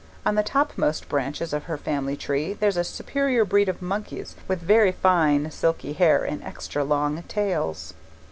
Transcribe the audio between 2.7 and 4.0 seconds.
a superior breed of